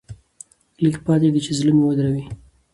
لېږ 0.83 0.97
پاتې 1.05 1.27
دي 1.33 1.39
چې 1.45 1.51
زړه 1.59 1.71
مې 1.77 1.83
ودري. 1.85 2.23